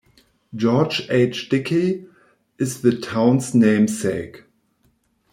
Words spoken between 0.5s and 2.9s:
George H. Dickey is